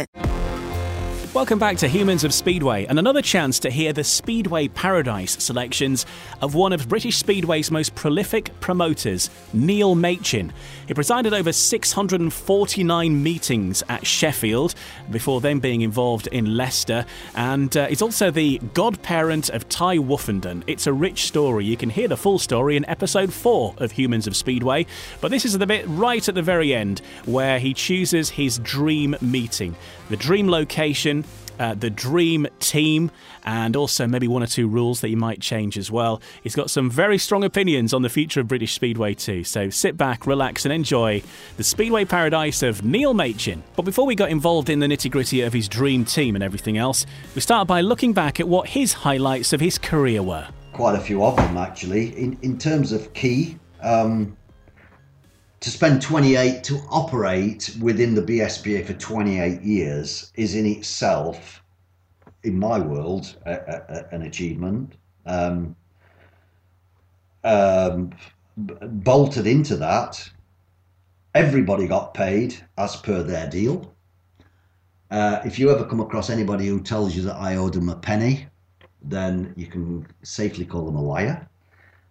it. 0.00 0.29
Welcome 1.32 1.60
back 1.60 1.76
to 1.76 1.86
Humans 1.86 2.24
of 2.24 2.34
Speedway 2.34 2.86
and 2.86 2.98
another 2.98 3.22
chance 3.22 3.60
to 3.60 3.70
hear 3.70 3.92
the 3.92 4.02
Speedway 4.02 4.66
Paradise 4.66 5.40
selections 5.40 6.04
of 6.42 6.56
one 6.56 6.72
of 6.72 6.88
British 6.88 7.18
Speedway's 7.18 7.70
most 7.70 7.94
prolific 7.94 8.50
promoters, 8.58 9.30
Neil 9.52 9.94
Machin. 9.94 10.52
He 10.88 10.92
presided 10.92 11.32
over 11.32 11.52
649 11.52 13.22
meetings 13.22 13.84
at 13.88 14.04
Sheffield 14.04 14.74
before 15.08 15.40
then 15.40 15.60
being 15.60 15.82
involved 15.82 16.26
in 16.26 16.56
Leicester 16.56 17.06
and 17.36 17.76
uh, 17.76 17.86
is 17.88 18.02
also 18.02 18.32
the 18.32 18.58
godparent 18.74 19.50
of 19.50 19.68
Tai 19.68 19.98
Woffinden. 19.98 20.64
It's 20.66 20.88
a 20.88 20.92
rich 20.92 21.26
story. 21.26 21.64
You 21.64 21.76
can 21.76 21.90
hear 21.90 22.08
the 22.08 22.16
full 22.16 22.40
story 22.40 22.76
in 22.76 22.84
episode 22.86 23.32
4 23.32 23.76
of 23.78 23.92
Humans 23.92 24.26
of 24.26 24.34
Speedway, 24.34 24.84
but 25.20 25.30
this 25.30 25.44
is 25.44 25.56
the 25.56 25.66
bit 25.66 25.84
right 25.86 26.28
at 26.28 26.34
the 26.34 26.42
very 26.42 26.74
end 26.74 27.02
where 27.24 27.60
he 27.60 27.72
chooses 27.72 28.30
his 28.30 28.58
dream 28.58 29.14
meeting. 29.20 29.76
The 30.08 30.16
dream 30.16 30.50
location 30.50 31.19
uh, 31.60 31.74
the 31.74 31.90
dream 31.90 32.48
team, 32.58 33.10
and 33.44 33.76
also 33.76 34.06
maybe 34.06 34.26
one 34.26 34.42
or 34.42 34.46
two 34.46 34.66
rules 34.66 35.02
that 35.02 35.10
you 35.10 35.16
might 35.16 35.40
change 35.40 35.78
as 35.78 35.90
well. 35.90 36.20
He's 36.42 36.56
got 36.56 36.70
some 36.70 36.90
very 36.90 37.18
strong 37.18 37.44
opinions 37.44 37.92
on 37.94 38.02
the 38.02 38.08
future 38.08 38.40
of 38.40 38.48
British 38.48 38.72
Speedway 38.72 39.14
too. 39.14 39.44
So 39.44 39.70
sit 39.70 39.96
back, 39.96 40.26
relax, 40.26 40.64
and 40.64 40.72
enjoy 40.72 41.22
the 41.58 41.62
Speedway 41.62 42.06
paradise 42.06 42.62
of 42.62 42.82
Neil 42.82 43.14
Machin. 43.14 43.62
But 43.76 43.84
before 43.84 44.06
we 44.06 44.14
got 44.14 44.30
involved 44.30 44.70
in 44.70 44.80
the 44.80 44.86
nitty 44.86 45.10
gritty 45.10 45.42
of 45.42 45.52
his 45.52 45.68
dream 45.68 46.04
team 46.04 46.34
and 46.34 46.42
everything 46.42 46.78
else, 46.78 47.04
we 47.34 47.42
start 47.42 47.68
by 47.68 47.82
looking 47.82 48.14
back 48.14 48.40
at 48.40 48.48
what 48.48 48.70
his 48.70 48.92
highlights 48.92 49.52
of 49.52 49.60
his 49.60 49.76
career 49.78 50.22
were. 50.22 50.48
Quite 50.72 50.96
a 50.96 51.00
few 51.00 51.22
of 51.22 51.36
them, 51.36 51.58
actually. 51.58 52.16
In 52.18 52.38
in 52.42 52.58
terms 52.58 52.90
of 52.90 53.12
key. 53.12 53.58
Um, 53.82 54.36
to 55.60 55.70
spend 55.70 56.00
28 56.00 56.64
to 56.64 56.80
operate 56.88 57.76
within 57.80 58.14
the 58.14 58.22
BSPA 58.22 58.86
for 58.86 58.94
28 58.94 59.60
years 59.60 60.32
is 60.34 60.54
in 60.54 60.64
itself, 60.64 61.62
in 62.42 62.58
my 62.58 62.78
world, 62.78 63.36
a, 63.44 63.52
a, 63.52 64.14
an 64.14 64.22
achievement. 64.22 64.94
Um, 65.26 65.76
um, 67.44 68.12
bolted 68.56 69.46
into 69.46 69.76
that, 69.76 70.30
everybody 71.34 71.86
got 71.86 72.14
paid 72.14 72.56
as 72.78 72.96
per 72.96 73.22
their 73.22 73.48
deal. 73.48 73.94
Uh, 75.10 75.40
if 75.44 75.58
you 75.58 75.70
ever 75.70 75.84
come 75.84 76.00
across 76.00 76.30
anybody 76.30 76.68
who 76.68 76.80
tells 76.80 77.14
you 77.14 77.22
that 77.22 77.36
I 77.36 77.56
owed 77.56 77.74
them 77.74 77.88
a 77.90 77.96
penny, 77.96 78.46
then 79.02 79.52
you 79.56 79.66
can 79.66 80.06
safely 80.22 80.64
call 80.64 80.86
them 80.86 80.96
a 80.96 81.02
liar. 81.02 81.46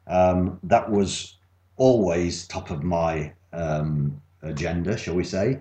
Um, 0.06 0.60
that 0.64 0.90
was 0.90 1.38
always 1.78 2.48
top 2.48 2.72
of 2.72 2.84
my 2.84 3.32
um, 3.54 4.22
agenda, 4.42 4.98
shall 4.98 5.16
we 5.16 5.24
say. 5.24 5.60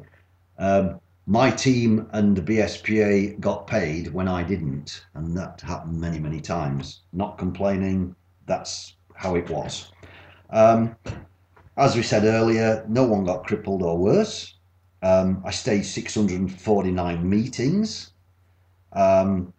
Um, 0.59 1.01
my 1.27 1.51
team 1.51 2.09
and 2.13 2.35
the 2.35 2.43
BSPA 2.43 3.39
got 3.39 3.67
paid 3.67 4.13
when 4.15 4.29
I 4.29 4.43
didn't, 4.43 5.05
and 5.15 5.37
that 5.37 5.61
happened 5.61 6.01
many, 6.01 6.19
many 6.19 6.41
times. 6.41 7.03
Not 7.13 7.37
complaining, 7.37 8.17
that's 8.47 8.95
how 9.15 9.35
it 9.35 9.51
was. 9.51 9.93
Um, 10.51 10.97
as 11.77 11.95
we 11.95 12.03
said 12.03 12.25
earlier, 12.25 12.85
no 12.89 13.05
one 13.05 13.25
got 13.25 13.47
crippled 13.47 13.83
or 13.83 13.99
worse. 13.99 14.55
Um, 15.03 15.43
I 15.45 15.51
stayed 15.51 15.83
649 15.85 17.29
meetings. 17.29 18.13
Um, 18.93 19.53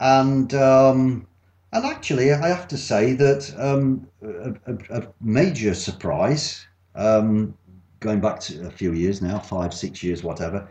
and 0.00 0.54
um, 0.54 1.26
and 1.72 1.86
actually, 1.86 2.32
I 2.32 2.48
have 2.48 2.68
to 2.68 2.76
say 2.76 3.14
that 3.14 3.54
um, 3.58 4.06
a, 4.22 4.50
a, 4.66 5.00
a, 5.00 5.08
major 5.20 5.74
surprise 5.74 6.66
um, 6.94 7.54
going 8.00 8.20
back 8.20 8.40
to 8.40 8.66
a 8.66 8.70
few 8.70 8.92
years 8.92 9.22
now, 9.22 9.38
five, 9.38 9.72
six 9.72 10.02
years, 10.02 10.22
whatever, 10.22 10.68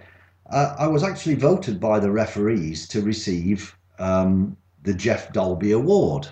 uh, 0.49 0.75
I 0.77 0.87
was 0.87 1.03
actually 1.03 1.35
voted 1.35 1.79
by 1.79 1.99
the 1.99 2.11
referees 2.11 2.87
to 2.89 3.01
receive 3.01 3.75
um, 3.99 4.57
the 4.83 4.93
Jeff 4.93 5.31
Dolby 5.31 5.71
Award, 5.71 6.27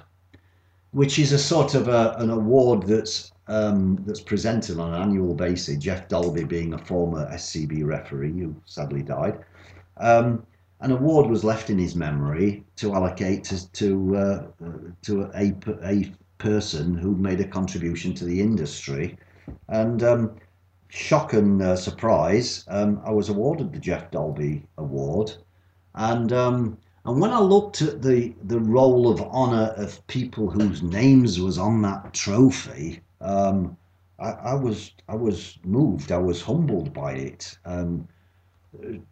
which 0.92 1.20
is 1.20 1.32
a 1.32 1.40
sort 1.40 1.76
of 1.76 1.88
a, 1.88 2.16
an 2.18 2.30
award 2.30 2.84
that's 2.84 3.32
um, 3.48 4.04
that's 4.06 4.22
presented 4.22 4.80
on 4.80 4.94
an 4.94 5.02
annual 5.02 5.34
basis. 5.34 5.78
Jeff 5.78 6.08
Dolby 6.08 6.44
being 6.44 6.74
a 6.74 6.78
former 6.78 7.28
SCB 7.32 7.84
referee 7.84 8.40
who 8.40 8.56
sadly 8.66 9.02
died. 9.02 9.40
Um, 9.98 10.46
an 10.82 10.92
award 10.92 11.30
was 11.30 11.44
left 11.44 11.70
in 11.70 11.78
his 11.78 11.96
memory 11.96 12.64
to 12.78 12.94
allocate 12.94 13.44
to 13.46 13.72
to, 13.72 14.16
uh, 14.16 14.44
to 15.02 15.32
a, 15.36 15.54
a 15.84 16.12
person 16.38 16.96
who 16.96 17.16
made 17.16 17.42
a 17.42 17.48
contribution 17.48 18.14
to 18.14 18.26
the 18.26 18.40
industry 18.40 19.18
and 19.68 20.04
um, 20.04 20.36
shock 20.90 21.34
and 21.34 21.62
uh, 21.62 21.76
surprise, 21.76 22.66
um, 22.68 23.02
I 23.06 23.12
was 23.12 23.30
awarded 23.30 23.74
the 23.74 23.80
Jeff 23.80 24.12
Dolby 24.12 24.64
Award. 24.78 25.34
And 25.96 26.32
um, 26.34 26.78
and 27.06 27.20
when 27.22 27.32
I 27.32 27.40
looked 27.40 27.82
at 27.82 28.02
the, 28.02 28.34
the 28.44 28.60
roll 28.60 29.10
of 29.10 29.22
honour 29.22 29.74
of 29.78 30.06
people 30.08 30.50
whose 30.50 30.84
names 30.84 31.40
was 31.40 31.58
on 31.58 31.82
that 31.82 32.14
trophy, 32.14 33.02
um, 33.22 33.78
I, 34.20 34.32
I, 34.32 34.54
was 34.54 34.92
I 35.08 35.16
was 35.16 35.58
moved. 35.64 36.12
I 36.12 36.18
was 36.18 36.42
humbled 36.42 36.94
by 36.94 37.14
it. 37.14 37.58
Um, 37.66 38.08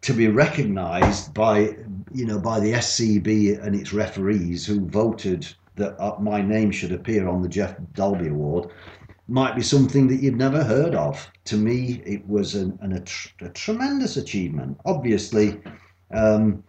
to 0.02 0.12
be 0.12 0.28
recognised 0.28 1.34
by 1.34 1.76
you 2.12 2.24
know 2.24 2.38
by 2.38 2.60
the 2.60 2.74
SCB 2.74 3.60
and 3.60 3.74
its 3.74 3.92
referees 3.92 4.64
who 4.64 4.86
voted 4.86 5.52
that 5.74 6.00
uh, 6.00 6.16
my 6.20 6.40
name 6.40 6.70
should 6.70 6.92
appear 6.92 7.26
on 7.26 7.42
the 7.42 7.48
Jeff 7.48 7.74
Dalby 7.94 8.28
Award 8.28 8.70
might 9.28 9.54
be 9.54 9.62
something 9.62 10.08
that 10.08 10.16
you'd 10.16 10.36
never 10.36 10.64
heard 10.64 10.94
of. 10.94 11.30
To 11.44 11.56
me, 11.56 12.02
it 12.04 12.26
was 12.26 12.54
an, 12.54 12.78
an, 12.80 12.92
a, 12.94 13.44
a, 13.44 13.48
tremendous 13.50 14.16
achievement. 14.16 14.78
Obviously, 14.86 15.60
um, 16.12 16.64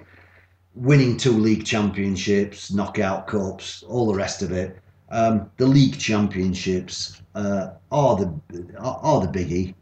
winning 0.76 1.18
two 1.18 1.32
league 1.32 1.66
championships, 1.66 2.72
knockout 2.72 3.28
cups, 3.28 3.84
all 3.84 4.08
the 4.08 4.16
rest 4.16 4.42
of 4.42 4.52
it. 4.52 4.78
Um, 5.10 5.50
the 5.58 5.66
league 5.66 5.98
championships 5.98 7.22
uh, 7.34 7.72
are 7.92 8.16
the 8.18 8.34
are, 8.78 9.00
are 9.02 9.26
the 9.26 9.40
biggie. 9.40 9.74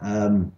Um, 0.00 0.52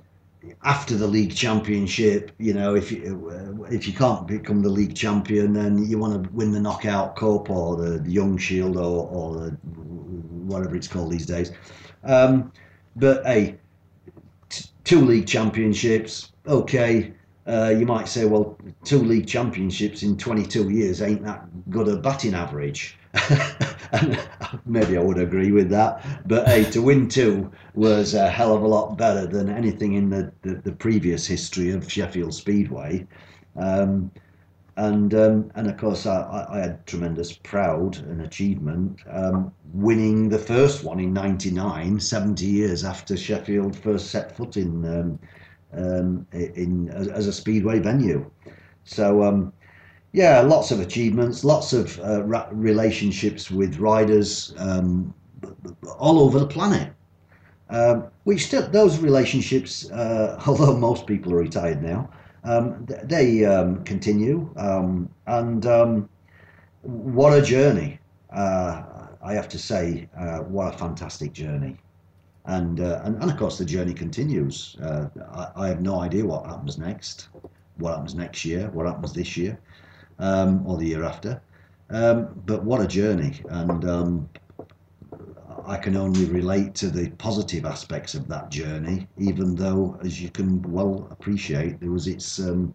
after 0.65 0.97
the 0.97 1.07
league 1.07 1.35
championship, 1.35 2.33
you 2.39 2.55
know, 2.55 2.75
if 2.75 2.91
you 2.91 3.67
if 3.71 3.87
you 3.87 3.95
can't 3.95 4.27
become 4.27 4.63
the 4.63 4.69
league 4.69 4.95
champion, 4.95 5.53
then 5.53 5.85
you 5.85 5.99
want 5.99 6.23
to 6.23 6.31
win 6.31 6.53
the 6.53 6.61
knockout 6.61 7.17
cup 7.17 7.51
or 7.51 7.77
the 7.77 8.11
young 8.11 8.37
shield 8.37 8.77
or, 8.77 9.09
or 9.09 9.35
the 9.35 9.57
whatever 10.49 10.77
it's 10.77 10.89
called 10.89 11.13
these 11.13 11.27
days. 11.27 11.53
Um, 12.05 12.53
but 12.97 13.25
hey, 13.25 13.57
t- 14.49 14.65
two 14.85 15.01
league 15.01 15.27
championships, 15.27 16.33
okay. 16.47 17.13
uh, 17.47 17.75
you 17.79 17.87
might 17.87 18.09
say, 18.09 18.25
well, 18.25 18.59
two 18.85 18.99
league 18.99 19.27
championships 19.27 20.03
in 20.03 20.17
22 20.17 20.71
years 20.71 21.01
ain't 21.01 21.25
that 21.25 21.47
good 21.71 21.89
a 21.89 21.97
batting 21.97 22.35
average. 22.35 22.99
and 23.93 24.29
maybe 24.67 24.97
I 24.97 25.01
would 25.01 25.19
agree 25.19 25.51
with 25.51 25.71
that. 25.71 26.05
But 26.29 26.47
hey, 26.47 26.65
to 26.73 26.83
win 26.83 27.09
two 27.09 27.51
was 27.75 28.15
a 28.15 28.29
hell 28.29 28.55
of 28.55 28.63
a 28.63 28.69
lot 28.69 28.99
better 28.99 29.27
than 29.27 29.49
anything 29.49 29.95
in 29.95 30.11
the, 30.11 30.31
the, 30.43 30.57
the 30.57 30.73
previous 30.73 31.27
history 31.27 31.71
of 31.71 31.91
Sheffield 31.91 32.35
Speedway. 32.35 33.07
Um, 33.57 34.11
and 34.79 35.13
um, 35.13 35.51
and 35.57 35.69
of 35.69 35.77
course 35.77 36.07
I, 36.07 36.47
I, 36.49 36.59
had 36.61 36.87
tremendous 36.87 37.33
proud 37.33 37.97
and 37.97 38.23
achievement 38.23 39.01
um, 39.11 39.53
winning 39.73 40.29
the 40.29 40.39
first 40.39 40.85
one 40.85 41.01
in 41.01 41.13
99 41.13 41.99
70 41.99 42.47
years 42.47 42.85
after 42.85 43.17
Sheffield 43.17 43.77
first 43.77 44.11
set 44.11 44.37
foot 44.37 44.57
in 44.57 44.85
um, 44.87 45.19
um 45.73 46.27
in 46.33 46.89
as, 46.91 47.27
a 47.27 47.33
speedway 47.33 47.81
venue. 47.81 48.31
So 48.85 49.25
um, 49.25 49.53
yeah 50.13 50.41
lots 50.43 50.71
of 50.71 50.79
achievements 50.79 51.45
lots 51.45 51.73
of 51.73 51.99
uh, 51.99 52.23
relationships 52.53 53.51
with 53.51 53.79
riders 53.79 54.55
um, 54.59 55.13
all 55.99 56.21
over 56.21 56.39
the 56.39 56.47
planet. 56.47 56.93
Which 58.23 58.47
still 58.47 58.69
those 58.69 59.01
relationships 59.01 59.91
uh, 59.91 60.41
although 60.47 60.77
most 60.77 61.05
people 61.09 61.33
are 61.33 61.39
retired 61.39 61.83
now 61.83 62.11
um, 62.49 62.87
they 63.05 63.45
um, 63.45 63.85
continue, 63.85 64.51
um, 64.57 65.09
and 65.27 65.67
um, 65.67 66.09
what 66.83 67.37
a 67.37 67.43
journey! 67.43 68.01
Uh, 68.35 68.83
I 69.23 69.35
have 69.35 69.49
to 69.51 69.59
say, 69.59 70.09
uh, 70.17 70.39
what 70.39 70.75
a 70.75 70.79
fantastic 70.79 71.33
journey, 71.33 71.77
and, 72.47 72.81
uh, 72.81 73.03
and 73.05 73.21
and 73.23 73.31
of 73.31 73.37
course 73.37 73.59
the 73.59 73.67
journey 73.67 73.93
continues. 73.93 74.77
Uh, 74.83 75.09
I, 75.33 75.65
I, 75.65 75.69
have 75.69 75.83
no 75.83 76.01
idea 76.01 76.25
what 76.25 76.47
happens 76.47 76.79
next, 76.79 77.29
what 77.77 77.91
happens 77.91 78.15
next 78.15 78.45
year, 78.47 78.71
what 78.71 78.87
happens 78.87 79.13
this 79.13 79.37
year, 79.37 79.59
um, 80.19 80.67
or 80.67 80.79
the 80.79 80.87
year 80.87 81.05
after. 81.05 81.43
But 81.91 82.65
what 82.65 82.81
a 82.81 82.87
journey, 82.87 83.43
and 83.51 83.85
I 85.69 85.77
can 85.77 85.97
only 85.97 86.25
relate 86.25 86.75
to 86.77 86.89
the 86.89 87.11
positive 87.19 87.67
aspects 87.67 88.15
of 88.15 88.27
that 88.29 88.51
journey, 88.51 89.07
even 89.19 89.55
though, 89.55 89.99
as 90.03 90.21
you 90.21 90.31
can 90.31 90.63
well 90.63 91.07
appreciate, 91.11 91.79
there 91.79 91.91
was 91.91 92.07
its 92.07 92.39
um, 92.39 92.73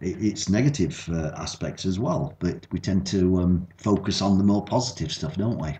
its 0.00 0.48
negative 0.48 1.08
uh, 1.12 1.32
aspects 1.36 1.84
as 1.84 1.98
well. 1.98 2.36
But 2.38 2.68
we 2.70 2.78
tend 2.78 3.04
to 3.08 3.40
um, 3.40 3.66
focus 3.78 4.22
on 4.22 4.38
the 4.38 4.44
more 4.44 4.64
positive 4.64 5.10
stuff, 5.10 5.36
don't 5.36 5.58
we? 5.58 5.76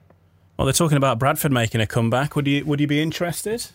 Well, 0.56 0.67
they're 0.67 0.73
talking 0.73 0.97
about 0.97 1.20
Bradford 1.20 1.52
making 1.52 1.81
a 1.81 1.87
comeback. 1.87 2.35
Would 2.35 2.49
you 2.49 2.64
Would 2.64 2.81
you 2.81 2.88
be 2.88 3.00
interested? 3.00 3.67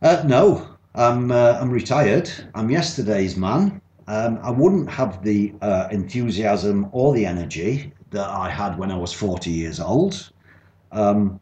Uh, 0.00 0.22
no, 0.26 0.66
I'm 0.94 1.30
uh, 1.30 1.58
I'm 1.60 1.70
retired. 1.70 2.30
I'm 2.54 2.70
yesterday's 2.70 3.36
man. 3.36 3.82
Um, 4.08 4.38
I 4.42 4.50
wouldn't 4.50 4.88
have 4.88 5.22
the 5.22 5.52
uh, 5.60 5.88
enthusiasm 5.90 6.88
or 6.92 7.12
the 7.12 7.26
energy 7.26 7.92
that 8.10 8.26
I 8.26 8.48
had 8.48 8.78
when 8.78 8.90
I 8.90 8.96
was 8.96 9.12
40 9.12 9.50
years 9.50 9.80
old. 9.80 10.30
Um, 10.96 11.38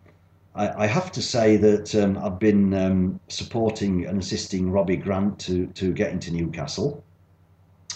I, 0.56 0.84
I, 0.84 0.86
have 0.86 1.12
to 1.12 1.22
say 1.22 1.56
that 1.56 1.94
um, 1.94 2.18
I've 2.18 2.40
been 2.40 2.74
um, 2.74 3.20
supporting 3.28 4.04
and 4.04 4.20
assisting 4.20 4.70
Robbie 4.70 4.96
Grant 4.96 5.38
to, 5.40 5.68
to 5.68 5.92
get 5.92 6.10
into 6.10 6.32
Newcastle. 6.32 7.04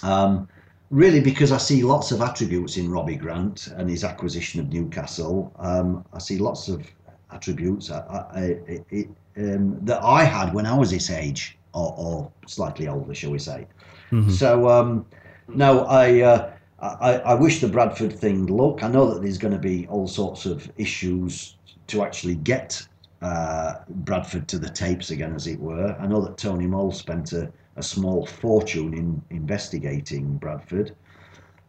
Um, 0.05 0.49
really, 0.91 1.21
because 1.21 1.51
I 1.51 1.59
see 1.59 1.83
lots 1.83 2.13
of 2.13 2.21
attributes 2.21 2.77
in 2.77 2.89
Robbie 2.89 3.17
Grant 3.17 3.67
and 3.77 3.91
his 3.91 4.05
acquisition 4.05 4.61
of 4.61 4.73
Newcastle. 4.73 5.53
Um, 5.59 6.05
I 6.13 6.19
see 6.19 6.39
lots 6.39 6.69
of 6.69 6.87
attributes 7.33 7.91
I, 7.91 7.99
I, 7.99 8.41
it, 8.69 9.09
um, 9.37 9.85
that 9.85 10.01
I 10.03 10.23
had 10.23 10.55
when 10.55 10.65
I 10.65 10.79
was 10.79 10.93
this 10.93 11.11
age, 11.11 11.59
or, 11.75 11.93
or 11.99 12.33
slightly 12.47 12.87
older, 12.87 13.15
shall 13.15 13.33
we 13.33 13.41
say. 13.41 13.67
Mm-hmm. 14.13 14.31
So, 14.31 15.05
no, 15.49 15.85
I. 15.87 16.21
Uh, 16.21 16.53
I, 16.81 17.15
I 17.19 17.35
wish 17.35 17.61
the 17.61 17.69
Bradford 17.69 18.13
thing 18.13 18.47
luck. 18.47 18.85
I 18.85 18.89
know 18.89 19.13
that 19.13 19.21
there's 19.21 19.39
going 19.39 19.55
to 19.55 19.59
be 19.59 19.87
all 19.89 20.07
sorts 20.07 20.47
of 20.47 20.71
issues 20.77 21.57
to 21.89 22.03
actually 22.03 22.37
get 22.37 22.87
uh, 23.21 23.75
Bradford 23.89 24.47
to 24.49 24.59
the 24.59 24.69
tapes 24.69 25.11
again, 25.11 25.35
as 25.35 25.49
it 25.49 25.59
were. 25.59 25.97
I 25.99 26.07
know 26.07 26.21
that 26.21 26.37
Tony 26.37 26.67
Mole 26.67 26.93
spent 26.93 27.33
a, 27.33 27.51
a 27.77 27.83
small 27.83 28.27
fortune 28.27 28.95
in 28.95 29.21
investigating 29.31 30.37
Bradford, 30.37 30.95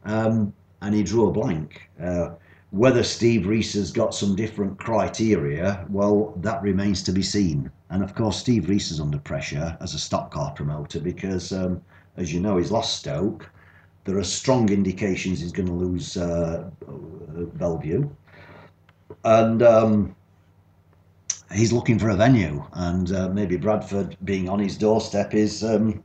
um, 0.06 0.54
and 0.82 0.94
he 0.94 1.02
drew 1.02 1.28
a 1.28 1.32
blank. 1.32 1.90
Uh, 2.02 2.32
whether 2.70 3.02
Steve 3.02 3.48
Reese 3.48 3.74
has 3.74 3.92
got 3.92 4.14
some 4.14 4.36
different 4.36 4.78
criteria, 4.78 5.88
well, 5.90 6.36
that 6.38 6.62
remains 6.62 7.02
to 7.04 7.12
be 7.12 7.24
seen. 7.24 7.72
And 7.90 8.04
of 8.04 8.14
course, 8.14 8.38
Steve 8.38 8.70
Reese 8.70 8.92
is 8.92 9.00
under 9.00 9.18
pressure 9.18 9.76
as 9.82 9.96
a 9.96 10.00
stock 10.00 10.30
car 10.30 10.52
promoter 10.52 11.00
because, 11.00 11.52
um, 11.52 11.82
as 12.18 12.32
you 12.32 12.40
know, 12.40 12.58
he's 12.58 12.70
lost 12.70 13.00
Stoke 13.00 13.50
there 14.10 14.18
are 14.18 14.24
strong 14.24 14.70
indications 14.70 15.40
he's 15.40 15.52
going 15.52 15.68
to 15.68 15.74
lose 15.74 16.18
uh, 16.18 16.68
Bellevue, 17.54 18.10
and 19.24 19.62
um, 19.62 20.16
he's 21.54 21.72
looking 21.72 22.00
for 22.00 22.10
a 22.10 22.16
venue. 22.16 22.66
And 22.74 23.12
uh, 23.12 23.30
maybe 23.30 23.56
Bradford 23.56 24.18
being 24.24 24.50
on 24.50 24.58
his 24.58 24.78
doorstep 24.78 25.36
is 25.36 25.64
um, 25.64 26.04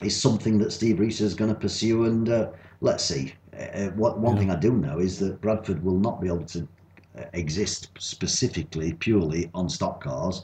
is 0.00 0.18
something 0.18 0.56
that 0.60 0.72
Steve 0.72 0.98
Reese 0.98 1.20
is 1.20 1.34
going 1.34 1.52
to 1.52 1.60
pursue. 1.60 2.06
And 2.06 2.30
uh, 2.30 2.50
let's 2.80 3.04
see. 3.04 3.34
Uh, 3.54 3.88
what 3.88 4.18
one 4.18 4.36
yeah. 4.36 4.40
thing 4.40 4.50
I 4.50 4.56
do 4.56 4.72
know 4.72 4.98
is 4.98 5.18
that 5.18 5.42
Bradford 5.42 5.84
will 5.84 5.98
not 5.98 6.22
be 6.22 6.28
able 6.28 6.44
to 6.44 6.66
uh, 7.18 7.24
exist 7.34 7.90
specifically 7.98 8.94
purely 8.94 9.50
on 9.52 9.68
stock 9.68 10.02
cars. 10.02 10.42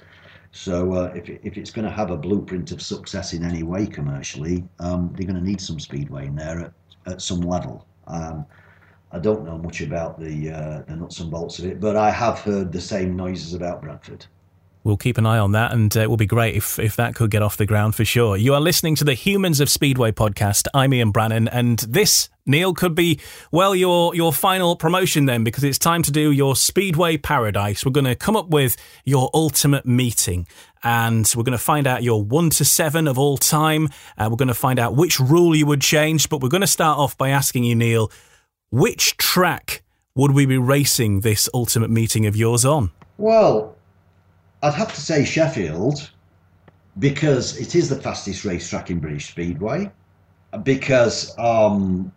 So 0.56 0.94
uh, 0.94 1.12
if, 1.14 1.28
if 1.28 1.58
it's 1.58 1.70
going 1.70 1.84
to 1.84 1.90
have 1.90 2.10
a 2.10 2.16
blueprint 2.16 2.72
of 2.72 2.80
success 2.80 3.34
in 3.34 3.44
any 3.44 3.62
way 3.62 3.86
commercially, 3.86 4.64
um, 4.78 5.12
they're 5.14 5.26
going 5.26 5.38
to 5.38 5.46
need 5.46 5.60
some 5.60 5.78
speedway 5.78 6.26
in 6.26 6.34
there 6.34 6.60
at, 6.60 6.72
at 7.06 7.20
some 7.20 7.40
level. 7.40 7.86
Um, 8.06 8.46
I 9.12 9.18
don't 9.18 9.44
know 9.44 9.58
much 9.58 9.82
about 9.82 10.18
the 10.18 10.50
uh, 10.50 10.82
the 10.88 10.96
nuts 10.96 11.20
and 11.20 11.30
bolts 11.30 11.58
of 11.58 11.66
it, 11.66 11.78
but 11.78 11.94
I 11.94 12.10
have 12.10 12.40
heard 12.40 12.72
the 12.72 12.80
same 12.80 13.16
noises 13.16 13.54
about 13.54 13.82
Bradford. 13.82 14.26
We'll 14.82 14.96
keep 14.96 15.18
an 15.18 15.26
eye 15.26 15.38
on 15.38 15.52
that, 15.52 15.72
and 15.72 15.94
uh, 15.96 16.00
it 16.00 16.10
will 16.10 16.16
be 16.16 16.26
great 16.26 16.54
if, 16.54 16.78
if 16.78 16.96
that 16.96 17.14
could 17.14 17.30
get 17.30 17.42
off 17.42 17.56
the 17.56 17.66
ground 17.66 17.94
for 17.94 18.04
sure. 18.04 18.36
You 18.36 18.54
are 18.54 18.60
listening 18.60 18.94
to 18.96 19.04
the 19.04 19.14
Humans 19.14 19.60
of 19.60 19.68
Speedway 19.68 20.12
podcast. 20.12 20.68
I'm 20.72 20.94
Ian 20.94 21.10
Brannan, 21.10 21.48
and 21.48 21.80
this, 21.80 22.28
Neil, 22.46 22.72
could 22.72 22.94
be, 22.94 23.20
well, 23.50 23.74
your, 23.74 24.14
your 24.14 24.32
final 24.32 24.76
promotion 24.76 25.26
then, 25.26 25.42
because 25.42 25.64
it's 25.64 25.78
time 25.78 26.02
to 26.02 26.12
do 26.12 26.30
your 26.30 26.54
Speedway 26.54 27.16
Paradise. 27.16 27.84
We're 27.84 27.92
going 27.92 28.04
to 28.04 28.14
come 28.14 28.36
up 28.36 28.48
with 28.48 28.76
your 29.04 29.30
ultimate 29.34 29.84
meeting, 29.84 30.46
and 30.84 31.30
we're 31.36 31.42
going 31.42 31.58
to 31.58 31.58
find 31.58 31.86
out 31.86 32.02
your 32.04 32.22
one 32.22 32.50
to 32.50 32.64
seven 32.64 33.08
of 33.08 33.18
all 33.18 33.36
time. 33.36 33.88
Uh, 34.16 34.28
we're 34.30 34.36
going 34.36 34.48
to 34.48 34.54
find 34.54 34.78
out 34.78 34.94
which 34.94 35.18
rule 35.18 35.56
you 35.56 35.66
would 35.66 35.80
change, 35.80 36.28
but 36.28 36.40
we're 36.40 36.48
going 36.48 36.60
to 36.60 36.66
start 36.66 36.98
off 36.98 37.18
by 37.18 37.30
asking 37.30 37.64
you, 37.64 37.74
Neil, 37.74 38.10
which 38.70 39.16
track 39.16 39.82
would 40.14 40.30
we 40.30 40.46
be 40.46 40.58
racing 40.58 41.20
this 41.20 41.48
ultimate 41.52 41.90
meeting 41.90 42.26
of 42.26 42.36
yours 42.36 42.64
on? 42.64 42.90
Well, 43.18 43.76
I'd 44.62 44.74
have 44.74 44.94
to 44.94 45.00
say 45.00 45.24
Sheffield 45.24 46.10
because 46.98 47.58
it 47.58 47.74
is 47.74 47.88
the 47.88 47.96
fastest 47.96 48.44
racetrack 48.44 48.90
in 48.90 48.98
British 48.98 49.28
Speedway. 49.28 49.90
Because 50.62 51.36
um, 51.38 52.10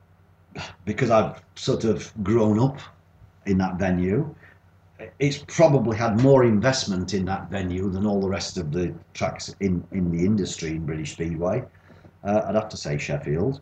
because 0.85 1.09
I've 1.09 1.41
sort 1.55 1.83
of 1.83 2.11
grown 2.23 2.59
up 2.59 2.79
in 3.45 3.57
that 3.59 3.77
venue. 3.77 4.33
It's 5.19 5.43
probably 5.47 5.97
had 5.97 6.21
more 6.21 6.43
investment 6.43 7.13
in 7.13 7.25
that 7.25 7.49
venue 7.49 7.89
than 7.89 8.05
all 8.05 8.19
the 8.19 8.27
rest 8.27 8.57
of 8.57 8.71
the 8.71 8.93
tracks 9.13 9.55
in, 9.59 9.83
in 9.91 10.11
the 10.11 10.25
industry 10.25 10.71
in 10.71 10.85
British 10.85 11.13
Speedway. 11.13 11.63
Uh, 12.23 12.41
I'd 12.45 12.55
have 12.55 12.69
to 12.69 12.77
say 12.77 12.97
Sheffield. 12.97 13.61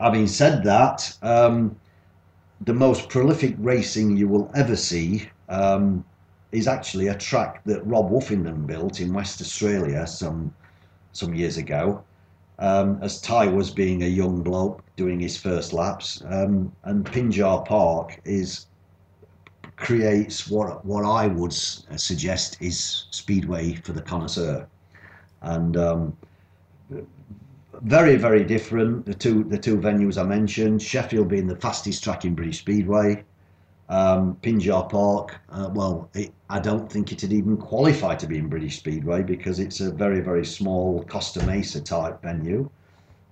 Having 0.00 0.26
said 0.26 0.64
that, 0.64 1.16
um, 1.22 1.76
the 2.62 2.74
most 2.74 3.08
prolific 3.08 3.54
racing 3.58 4.16
you 4.16 4.26
will 4.28 4.50
ever 4.54 4.74
see 4.74 5.28
um, 5.48 6.04
is 6.50 6.66
actually 6.66 7.08
a 7.08 7.14
track 7.14 7.62
that 7.64 7.86
Rob 7.86 8.10
Woffinden 8.10 8.66
built 8.66 9.00
in 9.00 9.12
West 9.12 9.40
Australia 9.40 10.06
some 10.06 10.54
some 11.12 11.34
years 11.34 11.56
ago. 11.56 12.02
Um, 12.60 12.98
as 13.02 13.20
Tai 13.20 13.46
was 13.48 13.70
being 13.70 14.02
a 14.02 14.06
young 14.06 14.42
bloke 14.42 14.82
doing 14.96 15.20
his 15.20 15.36
first 15.36 15.72
laps, 15.72 16.22
um, 16.26 16.72
and 16.84 17.04
Pinjar 17.06 17.64
Park 17.64 18.20
is 18.24 18.66
creates 19.76 20.50
what 20.50 20.84
what 20.84 21.04
I 21.04 21.28
would 21.28 21.52
suggest 21.52 22.56
is 22.60 23.04
speedway 23.10 23.74
for 23.74 23.92
the 23.92 24.02
connoisseur, 24.02 24.66
and 25.42 25.76
um, 25.76 26.16
very 27.82 28.16
very 28.16 28.44
different. 28.44 29.06
The 29.06 29.14
two 29.14 29.44
the 29.44 29.58
two 29.58 29.78
venues 29.78 30.20
I 30.20 30.24
mentioned, 30.24 30.82
Sheffield 30.82 31.28
being 31.28 31.46
the 31.46 31.56
fastest 31.56 32.02
track 32.02 32.24
in 32.24 32.34
British 32.34 32.58
Speedway, 32.58 33.22
um, 33.88 34.36
Pinjar 34.42 34.88
Park, 34.88 35.40
uh, 35.50 35.70
well, 35.72 36.08
it, 36.14 36.32
I 36.50 36.60
don't 36.60 36.90
think 36.90 37.12
it'd 37.12 37.32
even 37.32 37.56
qualify 37.56 38.14
to 38.16 38.26
be 38.26 38.38
in 38.38 38.48
British 38.48 38.78
Speedway 38.78 39.22
because 39.22 39.58
it's 39.58 39.80
a 39.80 39.90
very, 39.90 40.20
very 40.20 40.44
small 40.44 41.04
Costa 41.04 41.44
Mesa 41.46 41.80
type 41.80 42.22
venue. 42.22 42.68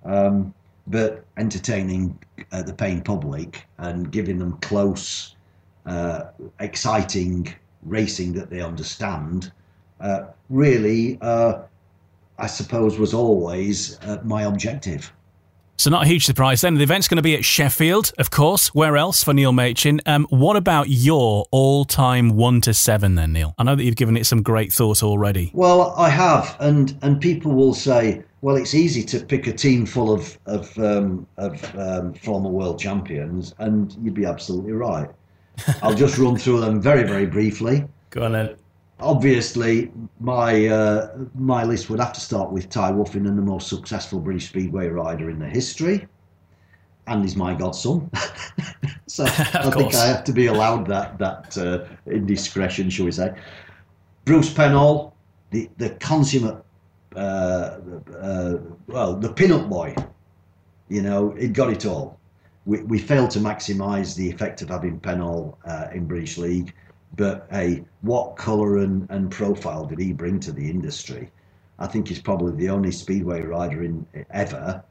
Um, 0.03 0.53
but 0.87 1.25
entertaining 1.37 2.17
uh, 2.51 2.63
the 2.63 2.73
paying 2.73 3.01
public 3.01 3.65
and 3.77 4.11
giving 4.11 4.39
them 4.39 4.57
close, 4.61 5.35
uh, 5.85 6.25
exciting 6.59 7.53
racing 7.83 8.33
that 8.33 8.49
they 8.49 8.61
understand, 8.61 9.51
uh, 9.99 10.27
really 10.49 11.17
uh, 11.21 11.59
I 12.39 12.47
suppose, 12.47 12.99
was 12.99 13.13
always 13.13 13.99
uh, 14.01 14.19
my 14.23 14.43
objective. 14.43 15.11
So 15.77 15.91
not 15.91 16.03
a 16.03 16.07
huge 16.07 16.25
surprise 16.25 16.61
then. 16.61 16.73
The 16.73 16.83
event's 16.83 17.07
going 17.07 17.17
to 17.17 17.21
be 17.23 17.35
at 17.35 17.45
Sheffield, 17.45 18.11
of 18.17 18.31
course. 18.31 18.73
Where 18.73 18.97
else 18.97 19.23
for 19.23 19.31
Neil 19.31 19.51
Machin? 19.51 20.01
Um, 20.07 20.25
what 20.31 20.57
about 20.57 20.89
your 20.89 21.45
all-time 21.51 22.31
one 22.31 22.61
to 22.61 22.73
seven 22.73 23.13
then, 23.13 23.33
Neil? 23.33 23.53
I 23.59 23.63
know 23.63 23.75
that 23.75 23.83
you've 23.83 23.95
given 23.95 24.17
it 24.17 24.25
some 24.25 24.41
great 24.41 24.73
thought 24.73 25.03
already. 25.03 25.51
Well, 25.53 25.93
I 25.95 26.09
have, 26.09 26.57
and 26.59 26.97
and 27.03 27.21
people 27.21 27.51
will 27.51 27.75
say, 27.75 28.23
well, 28.41 28.55
it's 28.55 28.73
easy 28.73 29.03
to 29.03 29.19
pick 29.19 29.45
a 29.45 29.53
team 29.53 29.85
full 29.85 30.11
of 30.11 30.37
of, 30.47 30.75
um, 30.79 31.27
of 31.37 31.75
um, 31.75 32.13
former 32.15 32.49
world 32.49 32.79
champions, 32.79 33.53
and 33.59 33.95
you'd 34.01 34.15
be 34.15 34.25
absolutely 34.25 34.71
right. 34.71 35.09
I'll 35.83 35.95
just 35.95 36.17
run 36.17 36.37
through 36.37 36.61
them 36.61 36.81
very 36.81 37.03
very 37.03 37.27
briefly. 37.27 37.85
Go 38.09 38.23
on 38.23 38.31
then 38.31 38.55
obviously 38.99 39.91
my 40.19 40.67
uh, 40.67 41.17
my 41.35 41.63
list 41.63 41.89
would 41.89 41.99
have 41.99 42.13
to 42.13 42.19
start 42.19 42.51
with 42.51 42.69
Tai 42.69 42.89
and 42.89 43.25
the 43.25 43.41
most 43.41 43.67
successful 43.67 44.19
British 44.19 44.49
Speedway 44.49 44.87
rider 44.87 45.29
in 45.29 45.39
the 45.39 45.47
history, 45.47 46.07
and 47.07 47.21
he's 47.21 47.35
my 47.35 47.53
godson. 47.53 48.09
so 49.07 49.25
I 49.27 49.71
think 49.71 49.95
I 49.95 50.07
have 50.07 50.23
to 50.25 50.33
be 50.33 50.47
allowed 50.47 50.87
that 50.87 51.17
that 51.19 51.57
uh, 51.57 51.85
indiscretion, 52.11 52.89
shall 52.89 53.05
we 53.05 53.11
say? 53.11 53.33
Bruce 54.25 54.51
Penhall, 54.51 55.13
the 55.51 55.69
the 55.77 55.91
consummate, 55.91 56.63
uh, 57.15 57.79
uh 58.19 58.57
well, 58.87 59.15
the 59.15 59.31
pin-up 59.31 59.69
boy. 59.69 59.95
You 60.89 61.01
know, 61.01 61.31
he 61.31 61.49
got 61.49 61.69
it 61.69 61.85
all. 61.85 62.17
We, 62.65 62.81
we 62.83 62.97
failed 62.97 63.31
to 63.31 63.39
maximise 63.39 64.15
the 64.15 64.29
effect 64.29 64.61
of 64.61 64.69
having 64.69 65.01
Penhall 65.01 65.57
uh, 65.65 65.87
in 65.93 66.05
British 66.05 66.37
League 66.37 66.73
but 67.17 67.47
hey, 67.49 67.83
what 68.01 68.37
colour 68.37 68.77
and, 68.77 69.07
and 69.09 69.29
profile 69.31 69.85
did 69.85 69.99
he 69.99 70.13
bring 70.13 70.39
to 70.39 70.51
the 70.51 70.69
industry? 70.69 71.29
I 71.79 71.87
think 71.87 72.07
he's 72.07 72.21
probably 72.21 72.55
the 72.55 72.69
only 72.69 72.91
speedway 72.91 73.41
rider 73.41 73.83
in 73.83 74.05
ever 74.31 74.83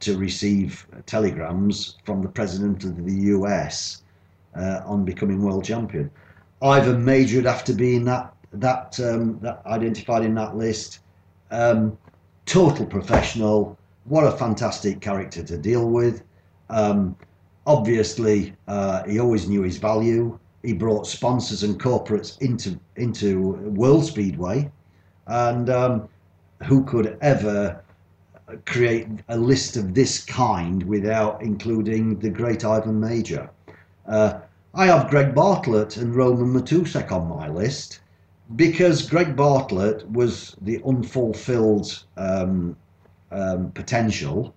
to 0.00 0.16
receive 0.16 0.86
telegrams 1.06 1.98
from 2.04 2.22
the 2.22 2.28
president 2.28 2.84
of 2.84 3.04
the 3.04 3.14
US 3.36 4.02
uh, 4.56 4.80
on 4.84 5.04
becoming 5.04 5.42
world 5.42 5.64
champion. 5.64 6.10
Ivan 6.62 7.04
Mauger 7.04 7.36
would 7.38 7.46
have 7.46 7.64
to 7.64 7.74
be 7.74 7.96
in 7.96 8.04
that 8.04 8.34
that 8.54 8.98
um, 9.00 9.38
that 9.40 9.62
identified 9.66 10.24
in 10.24 10.34
that 10.34 10.56
list. 10.56 11.00
Um, 11.50 11.98
total 12.46 12.86
professional. 12.86 13.76
What 14.04 14.24
a 14.24 14.32
fantastic 14.32 15.00
character 15.00 15.42
to 15.42 15.58
deal 15.58 15.88
with. 15.88 16.22
Um, 16.70 17.16
obviously, 17.66 18.54
uh, 18.68 19.04
he 19.04 19.18
always 19.18 19.48
knew 19.48 19.62
his 19.62 19.78
value 19.78 20.38
he 20.62 20.72
brought 20.72 21.06
sponsors 21.06 21.62
and 21.62 21.80
corporates 21.80 22.40
into 22.40 22.78
into 22.96 23.52
World 23.70 24.04
Speedway, 24.04 24.70
and 25.26 25.68
um, 25.70 26.08
who 26.64 26.84
could 26.84 27.18
ever 27.20 27.82
create 28.66 29.08
a 29.28 29.36
list 29.36 29.76
of 29.76 29.94
this 29.94 30.24
kind 30.24 30.82
without 30.84 31.42
including 31.42 32.18
the 32.18 32.30
great 32.30 32.64
Ivan 32.64 33.00
Mauger? 33.00 33.48
Uh, 34.06 34.40
I 34.74 34.86
have 34.86 35.10
Greg 35.10 35.34
Bartlett 35.34 35.96
and 35.96 36.14
Roman 36.14 36.52
Matusek 36.52 37.12
on 37.12 37.28
my 37.28 37.48
list 37.48 38.00
because 38.56 39.08
Greg 39.08 39.36
Bartlett 39.36 40.08
was 40.10 40.56
the 40.62 40.80
unfulfilled 40.84 42.04
um, 42.16 42.76
um, 43.30 43.70
potential. 43.72 44.54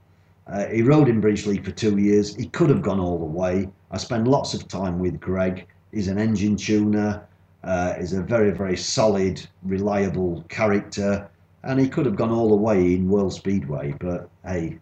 Uh, 0.48 0.66
he 0.68 0.82
rode 0.82 1.10
in 1.10 1.22
British 1.22 1.46
League 1.46 1.66
for 1.66 1.72
two 1.72 1.98
years. 1.98 2.36
He 2.36 2.48
could 2.48 2.70
have 2.70 2.82
gone 2.82 3.00
all 3.00 3.18
the 3.18 3.26
way. 3.26 3.70
I 3.92 3.98
spent 3.98 4.28
lots 4.28 4.54
of 4.54 4.68
time 4.68 5.00
with 5.00 5.20
Greg. 5.20 5.68
He's 5.96 6.10
an 6.10 6.18
engine 6.18 6.58
tuner. 6.58 7.26
Uh, 7.64 7.94
he's 7.94 8.12
a 8.12 8.22
very, 8.22 8.52
very 8.52 8.76
solid, 8.76 9.42
reliable 9.64 10.44
character. 10.50 11.28
And 11.64 11.80
he 11.80 11.88
could 11.88 12.06
have 12.06 12.18
gone 12.18 12.32
all 12.32 12.50
the 12.50 12.56
way 12.56 12.96
in 12.96 13.10
World 13.10 13.34
Speedway, 13.34 13.96
but 13.98 14.30
hey, 14.46 14.78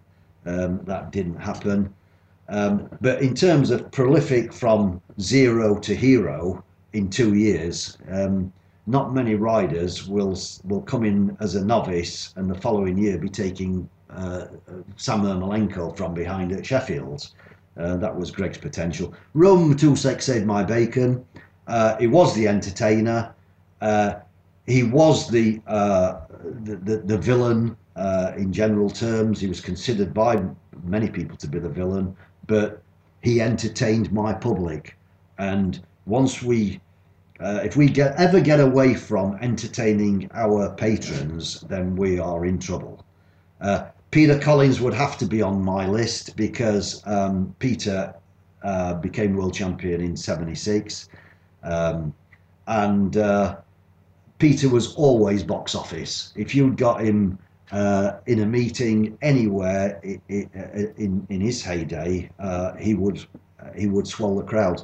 um, 0.48 0.82
that 0.86 1.12
didn't 1.12 1.40
happen. 1.40 1.94
Um, 2.50 2.90
but 3.00 3.22
in 3.22 3.36
terms 3.36 3.70
of 3.70 3.92
prolific 3.92 4.52
from 4.52 5.02
zero 5.22 5.78
to 5.82 5.96
hero 5.96 6.64
in 6.94 7.12
two 7.12 7.36
years, 7.36 7.96
um, 8.12 8.52
not 8.88 9.14
many 9.14 9.36
riders 9.36 10.08
will 10.08 10.38
will 10.66 10.82
come 10.82 11.06
in 11.06 11.38
as 11.40 11.56
a 11.56 11.64
novice 11.64 12.34
and 12.36 12.50
the 12.50 12.60
following 12.60 12.98
year 12.98 13.18
be 13.20 13.30
taking 13.30 13.88
uh, 14.10 14.46
Sam 14.98 15.22
Ermolenko 15.22 15.96
from 15.96 16.14
behind 16.16 16.52
at 16.52 16.66
Sheffield. 16.66 17.30
Uh, 17.78 17.98
that 17.98 18.16
was 18.16 18.32
Greg's 18.32 18.58
potential. 18.58 19.14
Roman 19.34 19.74
Matusek 19.74 20.22
saved 20.22 20.46
my 20.46 20.64
bacon. 20.64 21.26
Uh, 21.68 21.98
he 21.98 22.08
was 22.08 22.36
the 22.36 22.48
entertainer. 22.48 23.34
Uh, 23.82 24.16
he 24.68 24.84
was 24.84 25.30
the, 25.30 25.62
uh, 25.68 26.22
the, 26.64 26.76
the, 26.76 26.98
the 26.98 27.18
villain 27.18 27.76
uh, 27.96 28.34
in 28.38 28.54
general 28.54 28.90
terms. 28.90 29.40
He 29.40 29.48
was 29.48 29.60
considered 29.60 30.14
by 30.14 30.44
many 30.84 31.10
people 31.10 31.38
to 31.38 31.48
be 31.48 31.60
the 31.60 31.70
villain, 31.70 32.16
but 32.48 32.82
he 33.22 33.42
entertained 33.42 34.12
my 34.12 34.34
public. 34.34 34.98
And 35.38 35.82
once 36.06 36.44
we, 36.44 36.80
uh, 37.40 37.62
if 37.64 37.76
we 37.76 37.88
get 37.88 38.16
ever 38.18 38.40
get 38.40 38.60
away 38.60 38.94
from 38.94 39.38
entertaining 39.42 40.30
our 40.34 40.74
patrons, 40.76 41.62
then 41.62 41.96
we 41.96 42.20
are 42.20 42.46
in 42.46 42.60
trouble. 42.60 43.04
Peter 44.14 44.38
Collins 44.38 44.80
would 44.80 44.94
have 44.94 45.18
to 45.18 45.26
be 45.26 45.42
on 45.42 45.60
my 45.60 45.88
list 45.88 46.36
because 46.36 47.02
um, 47.08 47.56
Peter 47.58 48.14
uh, 48.62 48.94
became 48.94 49.36
world 49.36 49.56
champion 49.56 50.02
in 50.02 50.16
'76, 50.16 51.10
um, 51.64 52.14
and 52.68 53.18
uh, 53.18 53.56
Peter 54.38 54.70
was 54.70 54.94
always 54.98 55.42
box 55.44 55.74
office. 55.74 56.32
If 56.36 56.54
you'd 56.54 56.78
got 56.78 57.02
him 57.02 57.40
uh, 57.72 58.18
in 58.28 58.42
a 58.42 58.46
meeting 58.46 59.18
anywhere 59.24 60.00
in 60.28 61.26
in 61.28 61.42
his 61.42 61.64
heyday, 61.64 62.30
uh, 62.38 62.76
he 62.76 62.94
would 62.94 63.26
he 63.76 63.88
would 63.88 64.08
swallow 64.08 64.42
the 64.42 64.48
crowd. 64.48 64.84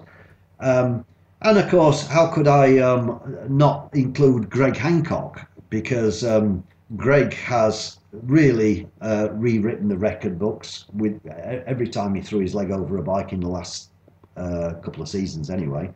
Um, 0.59 1.05
and 1.43 1.59
of 1.59 1.69
course, 1.69 2.07
how 2.07 2.31
could 2.31 2.47
I 2.47 2.79
um, 2.79 3.21
not 3.47 3.91
include 3.93 4.49
Greg 4.49 4.75
Hancock? 4.75 5.47
Because 5.69 6.23
um, 6.23 6.63
Greg 6.97 7.35
has 7.35 7.98
really 8.11 8.87
uh, 9.01 9.29
rewritten 9.33 9.87
the 9.87 9.97
record 9.97 10.39
books 10.39 10.85
with 10.93 11.25
every 11.27 11.87
time 11.87 12.15
he 12.15 12.21
threw 12.21 12.39
his 12.39 12.55
leg 12.55 12.71
over 12.71 12.97
a 12.97 13.03
bike 13.03 13.33
in 13.33 13.39
the 13.39 13.47
last 13.47 13.89
uh, 14.37 14.73
couple 14.81 15.01
of 15.01 15.09
seasons 15.09 15.49
anyway. 15.49 15.91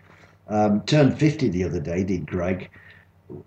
Um, 0.48 0.82
turned 0.82 1.17
50 1.17 1.50
the 1.50 1.63
other 1.63 1.79
day 1.79 2.03
did 2.03 2.25
greg. 2.25 2.70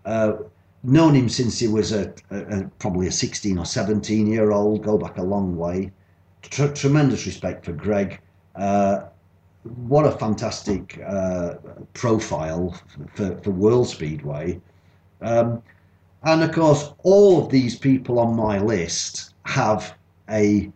Uh, 0.04 0.38
known 0.82 1.14
him 1.14 1.28
since 1.28 1.58
he 1.58 1.68
was 1.68 1.92
a, 1.92 2.12
a, 2.30 2.38
a, 2.38 2.70
probably 2.78 3.06
a 3.06 3.12
16 3.12 3.58
or 3.58 3.64
17 3.64 4.26
year 4.26 4.52
old 4.52 4.82
go 4.82 4.96
back 4.96 5.18
a 5.18 5.23
long 5.23 5.56
way. 5.56 5.92
Tr- 6.42 6.68
tremendous 6.68 7.26
respect 7.26 7.64
for 7.64 7.73
greg. 7.73 8.20
Uh, 8.54 9.04
what 9.87 10.06
a 10.06 10.12
fantastic 10.12 11.00
uh, 11.06 11.54
profile 11.92 12.80
for, 13.14 13.37
for 13.38 13.50
world 13.50 13.88
speedway. 13.88 14.61
Um, 15.20 15.62
and 16.25 16.42
of 16.42 16.52
course, 16.52 16.92
all 17.02 17.44
of 17.44 17.50
these 17.50 17.78
people 17.78 18.18
on 18.18 18.37
my 18.37 18.58
list 18.58 19.35
have 19.44 19.94
a. 20.30 20.70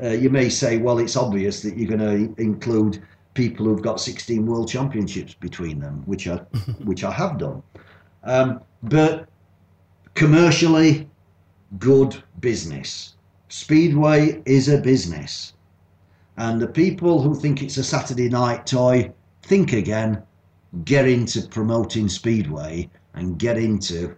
Uh, 0.00 0.10
you 0.10 0.30
may 0.30 0.48
say, 0.48 0.78
well, 0.78 0.98
it's 0.98 1.16
obvious 1.16 1.60
that 1.62 1.76
you're 1.76 1.96
going 1.96 2.34
to 2.36 2.40
include 2.40 3.02
people 3.34 3.66
who've 3.66 3.82
got 3.82 4.00
16 4.00 4.46
world 4.46 4.68
championships 4.68 5.34
between 5.34 5.80
them, 5.80 6.02
which 6.06 6.28
I, 6.28 6.36
which 6.84 7.04
I 7.04 7.10
have 7.10 7.38
done. 7.38 7.62
Um, 8.24 8.60
but 8.82 9.28
commercially, 10.14 11.08
good 11.78 12.22
business. 12.40 13.14
Speedway 13.48 14.42
is 14.44 14.68
a 14.68 14.78
business. 14.78 15.54
And 16.36 16.60
the 16.60 16.68
people 16.68 17.20
who 17.22 17.34
think 17.34 17.62
it's 17.62 17.78
a 17.78 17.84
Saturday 17.84 18.28
night 18.28 18.66
toy, 18.66 19.12
think 19.42 19.72
again, 19.72 20.22
get 20.84 21.08
into 21.08 21.42
promoting 21.48 22.08
Speedway 22.08 22.90
and 23.14 23.38
get 23.38 23.58
into 23.58 24.16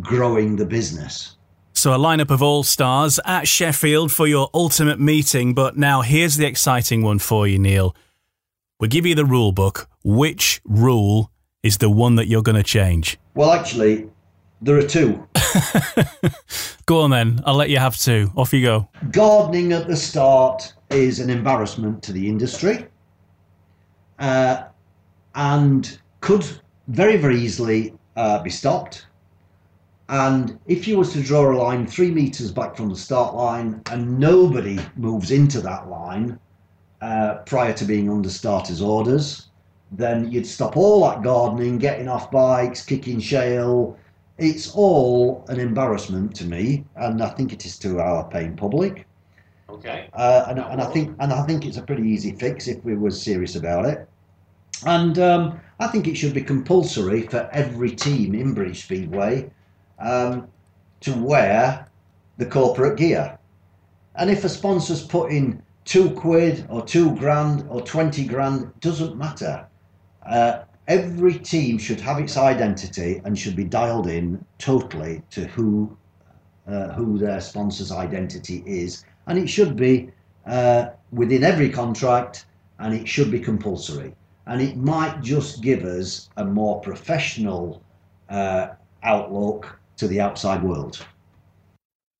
growing 0.00 0.56
the 0.56 0.66
business. 0.66 1.36
So, 1.74 1.92
a 1.92 1.98
lineup 1.98 2.30
of 2.30 2.42
all 2.42 2.62
stars 2.62 3.18
at 3.24 3.48
Sheffield 3.48 4.12
for 4.12 4.26
your 4.26 4.50
ultimate 4.54 5.00
meeting. 5.00 5.54
But 5.54 5.76
now, 5.76 6.02
here's 6.02 6.36
the 6.36 6.46
exciting 6.46 7.02
one 7.02 7.18
for 7.18 7.46
you, 7.46 7.58
Neil. 7.58 7.96
We'll 8.78 8.90
give 8.90 9.06
you 9.06 9.14
the 9.14 9.24
rule 9.24 9.52
book. 9.52 9.88
Which 10.04 10.60
rule 10.64 11.30
is 11.62 11.78
the 11.78 11.90
one 11.90 12.16
that 12.16 12.26
you're 12.26 12.42
going 12.42 12.56
to 12.56 12.62
change? 12.62 13.18
Well, 13.34 13.52
actually, 13.52 14.08
there 14.60 14.76
are 14.76 14.86
two. 14.86 15.26
go 16.86 17.00
on 17.00 17.10
then. 17.10 17.40
I'll 17.44 17.56
let 17.56 17.70
you 17.70 17.78
have 17.78 17.96
two. 17.96 18.30
Off 18.36 18.52
you 18.52 18.62
go. 18.62 18.88
Gardening 19.10 19.72
at 19.72 19.88
the 19.88 19.96
start 19.96 20.74
is 20.90 21.20
an 21.20 21.30
embarrassment 21.30 22.02
to 22.04 22.12
the 22.12 22.28
industry 22.28 22.86
uh, 24.18 24.64
and 25.34 25.98
could 26.20 26.46
very, 26.88 27.16
very 27.16 27.38
easily 27.38 27.92
uh, 28.16 28.42
be 28.42 28.50
stopped 28.50 29.06
and 30.12 30.58
if 30.66 30.86
you 30.86 30.98
was 30.98 31.14
to 31.14 31.22
draw 31.22 31.50
a 31.50 31.56
line 31.56 31.86
three 31.86 32.10
meters 32.10 32.50
back 32.50 32.76
from 32.76 32.90
the 32.90 32.96
start 32.96 33.34
line 33.34 33.80
and 33.90 34.18
nobody 34.18 34.78
moves 34.94 35.30
into 35.30 35.62
that 35.62 35.88
line 35.88 36.38
uh, 37.00 37.36
prior 37.46 37.72
to 37.72 37.86
being 37.86 38.10
under 38.10 38.28
starters 38.28 38.82
orders, 38.82 39.48
then 39.90 40.30
you'd 40.30 40.46
stop 40.46 40.76
all 40.76 41.08
that 41.08 41.22
gardening, 41.22 41.78
getting 41.78 42.08
off 42.08 42.30
bikes, 42.30 42.84
kicking 42.84 43.20
shale, 43.20 43.96
It's 44.36 44.74
all 44.74 45.46
an 45.48 45.58
embarrassment 45.58 46.34
to 46.36 46.44
me, 46.44 46.84
and 46.96 47.22
I 47.22 47.30
think 47.30 47.54
it 47.54 47.64
is 47.64 47.78
to 47.78 47.98
our 47.98 48.28
paying 48.28 48.54
public. 48.54 49.06
Okay. 49.70 50.10
Uh, 50.12 50.44
and, 50.48 50.58
and 50.58 50.82
I 50.82 50.92
think 50.92 51.16
and 51.20 51.32
I 51.32 51.42
think 51.46 51.64
it's 51.64 51.78
a 51.78 51.82
pretty 51.82 52.06
easy 52.06 52.32
fix 52.32 52.68
if 52.68 52.84
we 52.84 52.96
were 52.96 53.10
serious 53.10 53.56
about 53.56 53.86
it. 53.86 54.06
And 54.84 55.18
um, 55.18 55.58
I 55.80 55.86
think 55.86 56.06
it 56.06 56.16
should 56.16 56.34
be 56.34 56.42
compulsory 56.42 57.22
for 57.28 57.48
every 57.50 57.92
team 57.92 58.34
in 58.34 58.52
British 58.52 58.84
Speedway 58.84 59.50
um, 59.98 60.48
to 61.00 61.12
wear 61.12 61.86
the 62.38 62.46
corporate 62.46 62.98
gear. 62.98 63.38
And 64.14 64.30
if 64.30 64.44
a 64.44 64.48
sponsor's 64.48 65.04
put 65.04 65.30
in 65.30 65.62
two 65.84 66.10
quid 66.10 66.66
or 66.68 66.84
two 66.84 67.14
grand 67.16 67.66
or 67.68 67.80
20 67.82 68.24
grand, 68.24 68.72
doesn't 68.80 69.16
matter. 69.16 69.66
Uh, 70.24 70.60
every 70.88 71.38
team 71.38 71.78
should 71.78 72.00
have 72.00 72.18
its 72.18 72.36
identity 72.36 73.20
and 73.24 73.38
should 73.38 73.56
be 73.56 73.64
dialed 73.64 74.06
in 74.06 74.44
totally 74.58 75.22
to 75.30 75.46
who 75.46 75.96
uh, 76.66 76.88
who 76.92 77.18
their 77.18 77.40
sponsor's 77.40 77.90
identity 77.90 78.62
is, 78.64 79.04
and 79.26 79.36
it 79.36 79.48
should 79.48 79.74
be 79.74 80.08
uh, 80.46 80.86
within 81.10 81.42
every 81.42 81.68
contract, 81.68 82.46
and 82.78 82.94
it 82.94 83.08
should 83.08 83.32
be 83.32 83.40
compulsory, 83.40 84.14
and 84.46 84.62
it 84.62 84.76
might 84.76 85.20
just 85.22 85.60
give 85.60 85.82
us 85.84 86.30
a 86.36 86.44
more 86.44 86.80
professional 86.80 87.82
uh, 88.28 88.68
outlook 89.02 89.76
to 90.02 90.08
the 90.08 90.20
outside 90.20 90.64
world. 90.64 91.06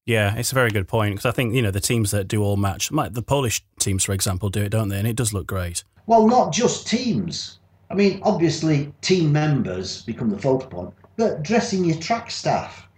Yeah, 0.07 0.37
it's 0.37 0.53
a 0.53 0.55
very 0.55 0.71
good 0.71 0.87
point 0.87 1.17
because 1.17 1.27
I 1.27 1.33
think 1.33 1.53
you 1.53 1.63
know 1.63 1.73
the 1.73 1.81
teams 1.81 2.13
that 2.13 2.29
do 2.29 2.41
all 2.43 2.57
match, 2.57 2.93
like 2.93 3.15
the 3.15 3.23
Polish 3.23 3.65
teams, 3.81 4.05
for 4.05 4.13
example, 4.13 4.51
do 4.51 4.63
it, 4.63 4.69
don't 4.69 4.89
they? 4.89 4.99
And 4.99 5.09
it 5.09 5.17
does 5.17 5.33
look 5.33 5.49
great. 5.49 5.83
Well, 6.07 6.29
not 6.29 6.53
just 6.53 6.87
teams. 6.87 7.59
I 7.91 7.95
mean, 7.95 8.21
obviously, 8.23 8.93
team 9.01 9.33
members 9.33 10.03
become 10.03 10.31
the 10.31 10.39
focal 10.39 10.69
point, 10.69 10.95
but 11.17 11.43
dressing 11.43 11.85
your 11.85 11.99
track 11.99 12.31
staff, 12.31 12.89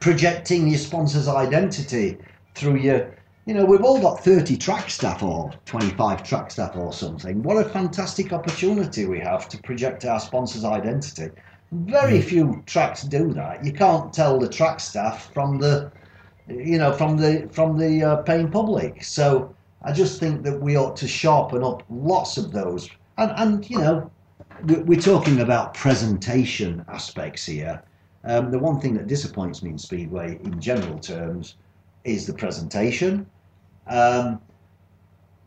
projecting 0.00 0.68
your 0.68 0.78
sponsor's 0.78 1.26
identity 1.26 2.18
through 2.54 2.76
your, 2.76 3.16
you 3.46 3.54
know, 3.54 3.64
we've 3.64 3.82
all 3.82 4.00
got 4.00 4.22
30 4.22 4.58
track 4.58 4.90
staff 4.90 5.22
or 5.22 5.52
25 5.64 6.22
track 6.22 6.50
staff 6.50 6.76
or 6.76 6.92
something. 6.92 7.42
What 7.42 7.56
a 7.56 7.68
fantastic 7.68 8.32
opportunity 8.32 9.06
we 9.06 9.20
have 9.20 9.48
to 9.48 9.58
project 9.58 10.04
our 10.04 10.20
sponsor's 10.20 10.64
identity. 10.64 11.30
Very 11.72 12.20
few 12.20 12.62
tracks 12.66 13.02
do 13.02 13.32
that. 13.32 13.64
You 13.64 13.72
can't 13.72 14.12
tell 14.12 14.38
the 14.38 14.48
track 14.48 14.78
staff 14.78 15.32
from 15.32 15.58
the, 15.58 15.90
you 16.46 16.76
know, 16.76 16.92
from 16.92 17.16
the 17.16 17.48
from 17.50 17.78
the 17.78 18.02
uh, 18.02 18.16
paying 18.16 18.50
public. 18.50 19.02
So 19.02 19.54
I 19.82 19.92
just 19.92 20.20
think 20.20 20.42
that 20.42 20.60
we 20.60 20.76
ought 20.76 20.96
to 20.96 21.08
sharpen 21.08 21.64
up 21.64 21.82
lots 21.88 22.36
of 22.36 22.52
those. 22.52 22.90
And, 23.16 23.32
and 23.36 23.70
you 23.70 23.78
know, 23.78 24.10
we're 24.62 25.00
talking 25.00 25.40
about 25.40 25.72
presentation 25.72 26.84
aspects 26.88 27.46
here. 27.46 27.82
Um, 28.24 28.50
the 28.50 28.58
one 28.58 28.78
thing 28.78 28.94
that 28.94 29.06
disappoints 29.06 29.62
me 29.62 29.70
in 29.70 29.78
Speedway 29.78 30.38
in 30.44 30.60
general 30.60 30.98
terms 30.98 31.56
is 32.04 32.26
the 32.26 32.34
presentation. 32.34 33.26
Um, 33.86 34.40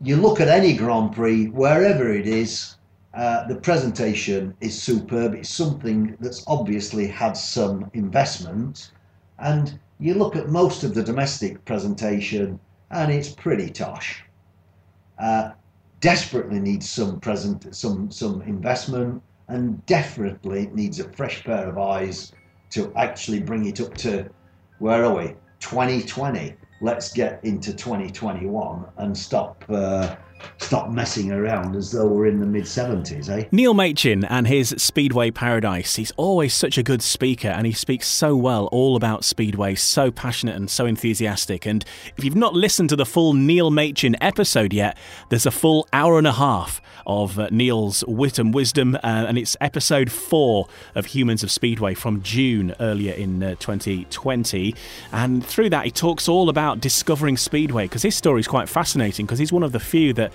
you 0.02 0.16
look 0.16 0.40
at 0.40 0.48
any 0.48 0.76
Grand 0.76 1.12
Prix, 1.12 1.46
wherever 1.46 2.12
it 2.12 2.26
is, 2.26 2.76
uh, 3.16 3.46
the 3.46 3.56
presentation 3.56 4.54
is 4.60 4.80
superb. 4.80 5.34
It's 5.34 5.48
something 5.48 6.16
that's 6.20 6.44
obviously 6.46 7.06
had 7.06 7.32
some 7.32 7.90
investment. 7.94 8.92
And 9.38 9.78
you 9.98 10.12
look 10.14 10.36
at 10.36 10.50
most 10.50 10.84
of 10.84 10.92
the 10.92 11.02
domestic 11.02 11.64
presentation, 11.64 12.60
and 12.90 13.10
it's 13.10 13.30
pretty 13.30 13.70
tosh. 13.70 14.22
Uh, 15.18 15.52
desperately 16.00 16.60
needs 16.60 16.88
some 16.88 17.18
present, 17.18 17.74
some 17.74 18.10
some 18.10 18.42
investment, 18.42 19.22
and 19.48 19.84
definitely 19.86 20.68
needs 20.74 21.00
a 21.00 21.08
fresh 21.12 21.42
pair 21.42 21.70
of 21.70 21.78
eyes 21.78 22.32
to 22.70 22.92
actually 22.96 23.40
bring 23.40 23.64
it 23.64 23.80
up 23.80 23.94
to 23.94 24.28
where 24.78 25.02
are 25.02 25.14
we? 25.14 25.34
2020. 25.60 26.54
Let's 26.82 27.14
get 27.14 27.42
into 27.42 27.72
2021 27.72 28.84
and 28.98 29.16
stop 29.16 29.64
uh, 29.70 30.16
stop 30.58 30.90
messing 30.90 31.30
around 31.30 31.76
as 31.76 31.92
though 31.92 32.06
we're 32.06 32.26
in 32.26 32.40
the 32.40 32.46
mid 32.46 32.64
70s, 32.64 33.28
eh? 33.28 33.46
Neil 33.52 33.74
Machin 33.74 34.24
and 34.24 34.46
his 34.46 34.74
Speedway 34.78 35.30
Paradise. 35.30 35.96
He's 35.96 36.12
always 36.16 36.54
such 36.54 36.78
a 36.78 36.82
good 36.82 37.02
speaker 37.02 37.48
and 37.48 37.66
he 37.66 37.72
speaks 37.72 38.06
so 38.08 38.34
well 38.34 38.66
all 38.72 38.96
about 38.96 39.24
Speedway, 39.24 39.74
so 39.74 40.10
passionate 40.10 40.56
and 40.56 40.70
so 40.70 40.86
enthusiastic. 40.86 41.66
And 41.66 41.84
if 42.16 42.24
you've 42.24 42.36
not 42.36 42.54
listened 42.54 42.88
to 42.90 42.96
the 42.96 43.06
full 43.06 43.32
Neil 43.32 43.70
Machin 43.70 44.16
episode 44.20 44.72
yet, 44.72 44.96
there's 45.28 45.46
a 45.46 45.50
full 45.50 45.86
hour 45.92 46.18
and 46.18 46.26
a 46.26 46.32
half 46.32 46.80
of 47.06 47.38
uh, 47.38 47.48
Neil's 47.50 48.04
wit 48.06 48.38
and 48.38 48.52
wisdom, 48.52 48.96
uh, 48.96 48.98
and 49.04 49.38
it's 49.38 49.56
episode 49.60 50.10
four 50.10 50.66
of 50.94 51.06
Humans 51.06 51.42
of 51.44 51.50
Speedway 51.50 51.94
from 51.94 52.20
June 52.22 52.74
earlier 52.80 53.14
in 53.14 53.42
uh, 53.42 53.50
2020. 53.60 54.74
And 55.12 55.46
through 55.46 55.70
that, 55.70 55.84
he 55.84 55.90
talks 55.90 56.28
all 56.28 56.48
about 56.48 56.80
discovering 56.80 57.36
Speedway 57.36 57.84
because 57.84 58.02
his 58.02 58.16
story 58.16 58.40
is 58.40 58.48
quite 58.48 58.68
fascinating 58.68 59.24
because 59.24 59.38
he's 59.38 59.52
one 59.52 59.62
of 59.62 59.72
the 59.72 59.80
few 59.80 60.12
that 60.14 60.25
yeah 60.26 60.32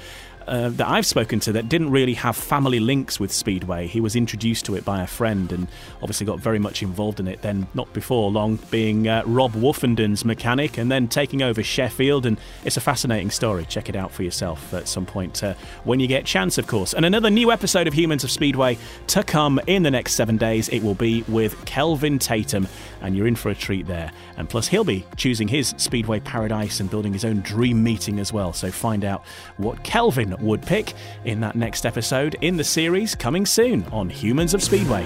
uh, 0.52 0.68
that 0.70 0.88
I've 0.88 1.06
spoken 1.06 1.40
to 1.42 1.54
that 1.54 1.70
didn't 1.70 1.92
really 1.92 2.14
have 2.16 2.36
family 2.36 2.82
links 2.82 3.22
with 3.22 3.32
Speedway. 3.32 3.88
He 3.88 4.02
was 4.02 4.18
introduced 4.18 4.66
to 4.66 4.76
it 4.76 4.84
by 4.84 5.02
a 5.02 5.08
friend 5.08 5.50
and 5.54 5.66
obviously 6.02 6.26
got 6.26 6.40
very 6.40 6.60
much 6.60 6.84
involved 6.84 7.22
in 7.22 7.28
it. 7.30 7.42
Then, 7.42 7.68
not 7.74 7.92
before 7.94 8.30
long, 8.30 8.60
being 8.70 9.08
uh, 9.08 9.24
Rob 9.26 9.54
Woffinden's 9.54 10.26
mechanic 10.26 10.78
and 10.78 10.92
then 10.92 11.08
taking 11.08 11.42
over 11.42 11.64
Sheffield. 11.64 12.26
And 12.26 12.38
it's 12.66 12.76
a 12.76 12.82
fascinating 12.82 13.32
story. 13.32 13.64
Check 13.64 13.88
it 13.88 13.96
out 13.96 14.12
for 14.12 14.24
yourself 14.24 14.74
at 14.74 14.90
some 14.90 15.06
point 15.06 15.42
uh, 15.42 15.54
when 15.86 16.02
you 16.02 16.08
get 16.08 16.26
chance, 16.26 16.58
of 16.58 16.68
course. 16.68 16.94
And 16.94 17.06
another 17.06 17.30
new 17.30 17.50
episode 17.50 17.88
of 17.88 17.94
Humans 17.94 18.26
of 18.26 18.30
Speedway 18.30 18.78
to 19.08 19.24
come 19.24 19.58
in 19.68 19.84
the 19.84 19.92
next 19.92 20.16
seven 20.16 20.36
days. 20.36 20.68
It 20.68 20.84
will 20.84 20.96
be 20.96 21.24
with 21.30 21.64
Kelvin 21.64 22.20
Tatum, 22.20 22.68
and 23.00 23.16
you're 23.16 23.28
in 23.28 23.38
for 23.38 23.52
a 23.52 23.56
treat 23.56 23.88
there. 23.88 24.12
And 24.36 24.50
plus, 24.50 24.68
he'll 24.68 24.84
be 24.84 25.06
choosing 25.16 25.48
his 25.48 25.74
Speedway 25.78 26.20
paradise 26.20 26.82
and 26.82 26.90
building 26.90 27.14
his 27.14 27.24
own 27.24 27.40
dream 27.40 27.82
meeting 27.82 28.20
as 28.20 28.34
well. 28.34 28.52
So 28.52 28.70
find 28.70 29.06
out 29.06 29.24
what 29.56 29.82
Kelvin 29.86 30.36
would 30.42 30.62
pick 30.62 30.94
in 31.26 31.40
that 31.42 31.56
next 31.56 31.86
episode 31.86 32.36
in 32.42 32.58
the 32.58 32.64
series 32.64 33.16
coming 33.16 33.46
soon 33.46 33.86
on 33.92 34.10
Humans 34.10 34.54
of 34.54 34.64
Speedway. 34.64 35.06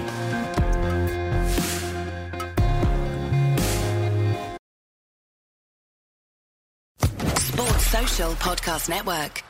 Sports 7.38 7.86
Social 7.86 8.32
Podcast 8.32 8.88
Network. 8.88 9.42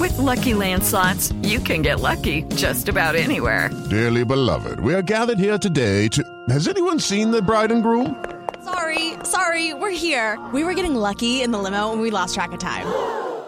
With 0.00 0.16
Lucky 0.18 0.54
Land 0.54 0.82
slots, 0.82 1.32
you 1.42 1.60
can 1.60 1.82
get 1.82 2.00
lucky 2.00 2.42
just 2.56 2.88
about 2.88 3.14
anywhere. 3.14 3.70
Dearly 3.90 4.24
beloved, 4.24 4.80
we 4.80 4.94
are 4.94 5.02
gathered 5.02 5.38
here 5.38 5.58
today 5.58 6.08
to. 6.08 6.22
Has 6.48 6.68
anyone 6.68 6.98
seen 6.98 7.30
the 7.30 7.42
bride 7.42 7.70
and 7.70 7.82
groom? 7.82 8.24
Sorry, 8.64 9.12
sorry, 9.24 9.74
we're 9.74 9.90
here. 9.90 10.38
We 10.52 10.64
were 10.64 10.74
getting 10.74 10.94
lucky 10.94 11.42
in 11.42 11.50
the 11.50 11.58
limo 11.58 11.92
and 11.92 12.00
we 12.00 12.10
lost 12.10 12.34
track 12.34 12.52
of 12.52 12.58
time. 12.58 12.86